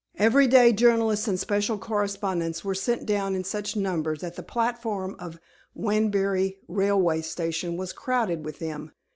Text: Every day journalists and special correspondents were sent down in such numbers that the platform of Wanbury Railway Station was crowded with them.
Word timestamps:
Every 0.17 0.47
day 0.47 0.73
journalists 0.73 1.27
and 1.27 1.39
special 1.39 1.77
correspondents 1.77 2.65
were 2.65 2.73
sent 2.73 3.05
down 3.05 3.35
in 3.35 3.43
such 3.43 3.75
numbers 3.75 4.21
that 4.21 4.35
the 4.35 4.41
platform 4.41 5.15
of 5.19 5.39
Wanbury 5.77 6.57
Railway 6.67 7.21
Station 7.21 7.77
was 7.77 7.93
crowded 7.93 8.43
with 8.43 8.57
them. 8.57 8.93